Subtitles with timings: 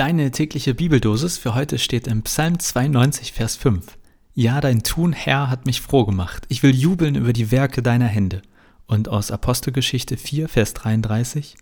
[0.00, 3.98] Deine tägliche Bibeldosis für heute steht im Psalm 92, Vers 5.
[4.32, 6.46] Ja, dein Tun, Herr, hat mich froh gemacht.
[6.48, 8.40] Ich will jubeln über die Werke deiner Hände.
[8.86, 11.54] Und aus Apostelgeschichte 4, Vers 33.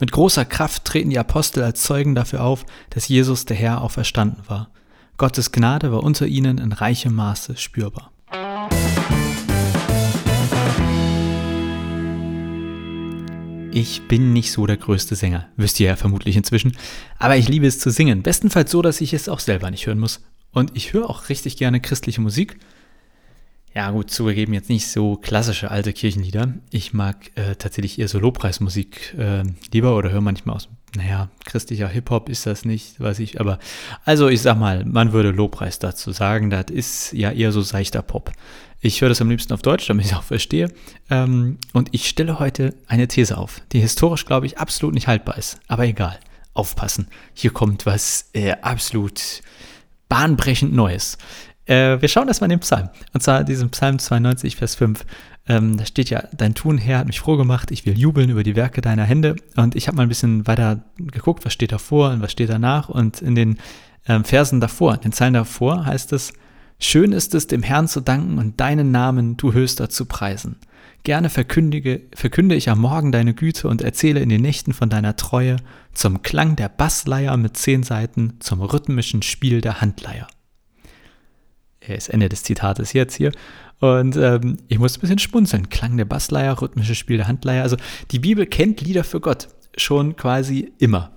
[0.00, 4.42] Mit großer Kraft treten die Apostel als Zeugen dafür auf, dass Jesus der Herr auferstanden
[4.48, 4.70] war.
[5.16, 8.10] Gottes Gnade war unter ihnen in reichem Maße spürbar.
[13.76, 16.76] Ich bin nicht so der größte Sänger, wisst ihr ja vermutlich inzwischen,
[17.18, 19.98] aber ich liebe es zu singen, bestenfalls so, dass ich es auch selber nicht hören
[19.98, 20.20] muss.
[20.52, 22.56] Und ich höre auch richtig gerne christliche Musik.
[23.74, 26.54] Ja, gut, zugegeben, jetzt nicht so klassische alte Kirchenlieder.
[26.70, 29.42] Ich mag äh, tatsächlich eher so Lobpreismusik äh,
[29.72, 33.58] lieber oder höre manchmal aus, naja, christlicher Hip-Hop ist das nicht, weiß ich, aber
[34.04, 38.02] also ich sag mal, man würde Lobpreis dazu sagen, das ist ja eher so seichter
[38.02, 38.30] Pop.
[38.80, 40.72] Ich höre das am liebsten auf Deutsch, damit ich es auch verstehe.
[41.10, 45.36] Ähm, und ich stelle heute eine These auf, die historisch, glaube ich, absolut nicht haltbar
[45.36, 45.58] ist.
[45.66, 46.20] Aber egal,
[46.52, 47.08] aufpassen.
[47.32, 49.42] Hier kommt was äh, absolut
[50.08, 51.18] bahnbrechend Neues.
[51.66, 52.90] Äh, wir schauen erstmal in den Psalm.
[53.12, 55.04] Und zwar diesen Psalm 92, Vers 5.
[55.46, 57.70] Ähm, da steht ja, dein Tun, Herr, hat mich froh gemacht.
[57.70, 59.36] Ich will jubeln über die Werke deiner Hände.
[59.56, 62.88] Und ich habe mal ein bisschen weiter geguckt, was steht davor und was steht danach.
[62.88, 63.58] Und in den
[64.06, 66.32] ähm, Versen davor, in den Zeilen davor heißt es,
[66.78, 70.56] Schön ist es, dem Herrn zu danken und deinen Namen, du Höchster, zu preisen.
[71.02, 75.16] Gerne verkündige, verkünde ich am Morgen deine Güte und erzähle in den Nächten von deiner
[75.16, 75.56] Treue,
[75.92, 80.26] zum Klang der Bassleier mit zehn Saiten, zum rhythmischen Spiel der Handleier.
[81.88, 83.32] Das Ende des Zitates jetzt hier.
[83.80, 85.68] Und ähm, ich muss ein bisschen spunzeln.
[85.68, 87.62] Klang der Bassleier, rhythmisches Spiel der Handleier.
[87.62, 87.76] Also
[88.10, 91.10] die Bibel kennt Lieder für Gott schon quasi immer.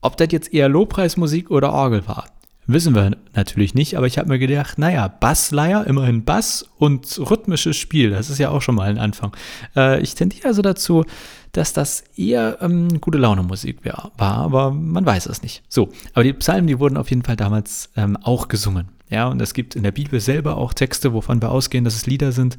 [0.00, 2.26] Ob das jetzt eher Lobpreismusik oder Orgel war,
[2.72, 7.76] Wissen wir natürlich nicht, aber ich habe mir gedacht, naja, Bassleier, immerhin Bass und rhythmisches
[7.76, 9.32] Spiel, das ist ja auch schon mal ein Anfang.
[9.74, 11.04] Äh, ich tendiere also dazu,
[11.50, 15.64] dass das eher ähm, gute Laune Musik war, aber man weiß es nicht.
[15.68, 18.88] So, aber die Psalmen, die wurden auf jeden Fall damals ähm, auch gesungen.
[19.10, 22.06] Ja, und es gibt in der Bibel selber auch Texte, wovon wir ausgehen, dass es
[22.06, 22.56] Lieder sind.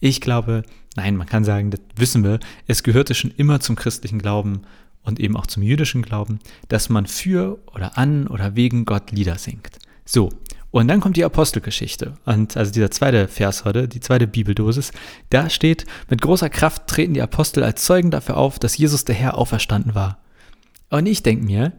[0.00, 0.62] Ich glaube,
[0.96, 4.62] nein, man kann sagen, das wissen wir, es gehörte schon immer zum christlichen Glauben
[5.02, 9.36] und eben auch zum jüdischen Glauben, dass man für oder an oder wegen Gott Lieder
[9.36, 9.78] singt.
[10.06, 10.30] So,
[10.70, 12.14] und dann kommt die Apostelgeschichte.
[12.24, 14.90] Und also dieser zweite Vers heute, die zweite Bibeldosis,
[15.30, 19.14] da steht, mit großer Kraft treten die Apostel als Zeugen dafür auf, dass Jesus der
[19.14, 20.18] Herr auferstanden war.
[20.90, 21.72] Und ich denke mir,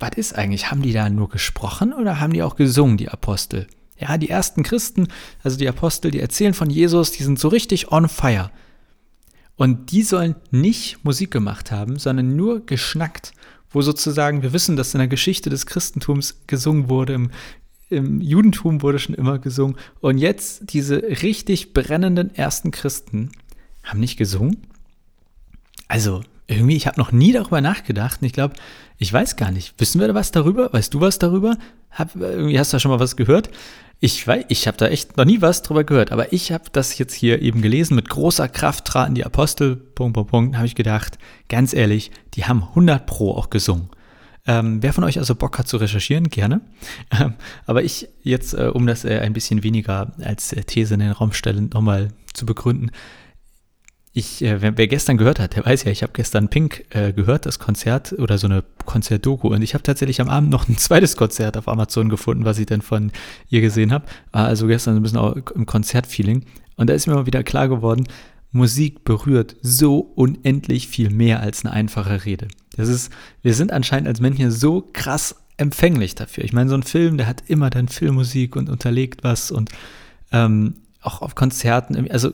[0.00, 0.70] was ist eigentlich?
[0.70, 3.66] Haben die da nur gesprochen oder haben die auch gesungen, die Apostel?
[3.98, 5.08] Ja, die ersten Christen,
[5.42, 8.50] also die Apostel, die erzählen von Jesus, die sind so richtig on fire.
[9.56, 13.32] Und die sollen nicht Musik gemacht haben, sondern nur geschnackt,
[13.68, 17.30] wo sozusagen, wir wissen, dass in der Geschichte des Christentums gesungen wurde, im,
[17.90, 19.76] im Judentum wurde schon immer gesungen.
[20.00, 23.32] Und jetzt diese richtig brennenden ersten Christen
[23.84, 24.66] haben nicht gesungen.
[25.88, 28.54] Also irgendwie, ich habe noch nie darüber nachgedacht und ich glaube,
[28.98, 29.74] ich weiß gar nicht.
[29.78, 30.72] Wissen wir da was darüber?
[30.72, 31.56] Weißt du was darüber?
[31.90, 33.50] Hab, irgendwie hast du da schon mal was gehört?
[34.00, 36.96] Ich weiß, ich habe da echt noch nie was drüber gehört, aber ich habe das
[36.98, 37.94] jetzt hier eben gelesen.
[37.94, 41.18] Mit großer Kraft traten die Apostel, Punkt, Punkt, Punkt, habe ich gedacht,
[41.48, 43.90] ganz ehrlich, die haben 100 Pro auch gesungen.
[44.46, 46.60] Ähm, wer von euch also Bock hat zu recherchieren, gerne.
[47.20, 47.34] Ähm,
[47.66, 51.12] aber ich jetzt, äh, um das äh, ein bisschen weniger als äh, These in den
[51.12, 52.90] Raum stellen, nochmal zu begründen,
[54.12, 57.46] ich, äh, wer, gestern gehört hat, der weiß ja, ich habe gestern Pink äh, gehört,
[57.46, 59.48] das Konzert oder so eine Konzertdoku.
[59.48, 62.66] Und ich habe tatsächlich am Abend noch ein zweites Konzert auf Amazon gefunden, was ich
[62.66, 63.12] dann von
[63.50, 64.06] ihr gesehen habe.
[64.32, 66.44] War also gestern ein bisschen auch im Konzertfeeling.
[66.76, 68.08] Und da ist mir mal wieder klar geworden,
[68.52, 72.48] Musik berührt so unendlich viel mehr als eine einfache Rede.
[72.76, 73.12] Das ist,
[73.42, 76.42] wir sind anscheinend als Menschen so krass empfänglich dafür.
[76.42, 79.70] Ich meine, so ein Film, der hat immer dann Filmmusik und unterlegt was und
[80.32, 82.32] ähm, auch auf Konzerten, also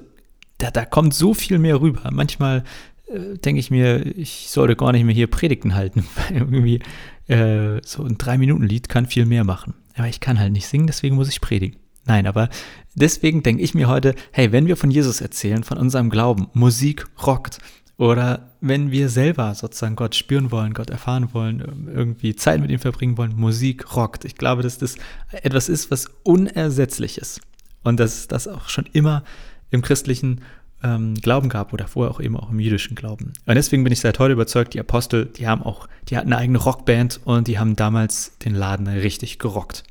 [0.66, 2.10] da, da kommt so viel mehr rüber.
[2.12, 2.64] Manchmal
[3.08, 6.80] äh, denke ich mir, ich sollte gar nicht mehr hier Predigten halten, weil irgendwie
[7.28, 9.74] äh, so ein Drei-Minuten-Lied kann viel mehr machen.
[9.96, 11.78] Aber ich kann halt nicht singen, deswegen muss ich predigen.
[12.04, 12.48] Nein, aber
[12.94, 17.06] deswegen denke ich mir heute, hey, wenn wir von Jesus erzählen, von unserem Glauben, Musik
[17.26, 17.58] rockt,
[17.98, 22.78] oder wenn wir selber sozusagen Gott spüren wollen, Gott erfahren wollen, irgendwie Zeit mit ihm
[22.78, 24.26] verbringen wollen, Musik rockt.
[24.26, 24.96] Ich glaube, dass das
[25.30, 27.40] etwas ist, was unersetzlich ist.
[27.84, 29.24] Und dass das auch schon immer
[29.70, 30.42] im christlichen
[30.82, 33.32] ähm, Glauben gab oder vorher auch eben auch im jüdischen Glauben.
[33.46, 36.40] Und deswegen bin ich seit heute überzeugt, die Apostel, die haben auch, die hatten eine
[36.40, 39.84] eigene Rockband und die haben damals den Laden richtig gerockt.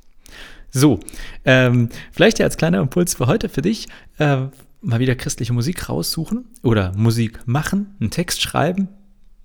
[0.71, 0.99] So,
[1.45, 3.87] ähm, vielleicht ja als kleiner Impuls für heute für dich,
[4.17, 4.47] äh,
[4.81, 8.89] mal wieder christliche Musik raussuchen oder Musik machen, einen Text schreiben,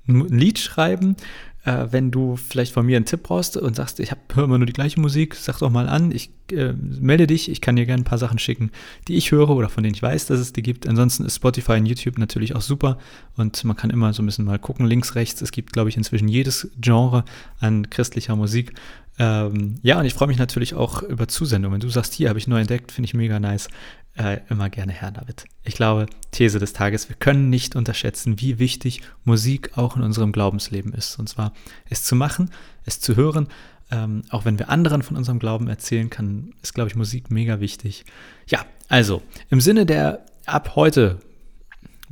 [0.08, 1.16] ein Lied schreiben,
[1.64, 4.66] Äh, wenn du vielleicht von mir einen Tipp brauchst und sagst, ich höre immer nur
[4.66, 6.10] die gleiche Musik, sag doch mal an.
[6.10, 7.50] Ich äh, melde dich.
[7.50, 8.70] Ich kann dir gerne ein paar Sachen schicken,
[9.08, 10.88] die ich höre oder von denen ich weiß, dass es die gibt.
[10.88, 12.98] Ansonsten ist Spotify und YouTube natürlich auch super
[13.36, 15.42] und man kann immer so ein bisschen mal gucken, links, rechts.
[15.42, 17.24] Es gibt, glaube ich, inzwischen jedes Genre
[17.58, 18.72] an christlicher Musik.
[19.18, 21.74] Ähm, ja, und ich freue mich natürlich auch über Zusendungen.
[21.74, 23.68] Wenn du sagst, hier habe ich neu entdeckt, finde ich mega nice.
[24.16, 25.44] Äh, immer gerne her damit.
[25.62, 30.32] Ich glaube, These des Tages, wir können nicht unterschätzen, wie wichtig Musik auch in unserem
[30.32, 31.18] Glaubensleben ist.
[31.18, 31.52] Und zwar
[31.88, 32.50] es zu machen,
[32.84, 33.48] es zu hören.
[33.90, 37.60] Ähm, auch wenn wir anderen von unserem Glauben erzählen kann, ist, glaube ich, Musik mega
[37.60, 38.04] wichtig.
[38.46, 41.20] Ja, also im Sinne der ab heute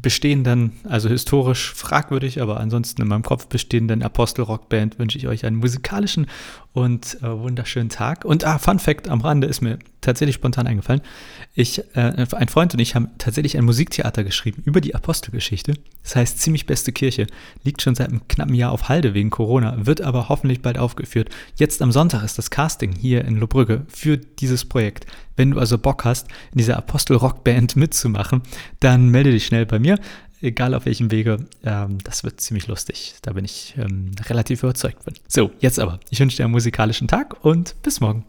[0.01, 5.57] bestehenden, also historisch fragwürdig, aber ansonsten in meinem Kopf bestehenden Apostel-Rockband wünsche ich euch einen
[5.57, 6.29] musikalischen
[6.73, 8.25] und äh, wunderschönen Tag.
[8.25, 11.01] Und ah, Fun Fact am Rande ist mir tatsächlich spontan eingefallen.
[11.55, 15.75] Ich, äh, ein Freund und ich haben tatsächlich ein Musiktheater geschrieben über die Apostelgeschichte.
[16.03, 17.27] Das heißt ziemlich beste Kirche.
[17.65, 21.31] Liegt schon seit einem knappen Jahr auf Halde wegen Corona, wird aber hoffentlich bald aufgeführt.
[21.57, 25.07] Jetzt am Sonntag ist das Casting hier in Lobrügge für dieses Projekt.
[25.37, 28.43] Wenn du also Bock hast, in dieser Apostel-Rockband mitzumachen,
[28.81, 29.99] dann melde dich schnell bei mir
[30.41, 33.15] egal auf welchem Wege, ähm, das wird ziemlich lustig.
[33.23, 35.15] Da bin ich ähm, relativ überzeugt von.
[35.27, 36.01] So, jetzt aber.
[36.11, 38.25] Ich wünsche dir einen musikalischen Tag und bis morgen.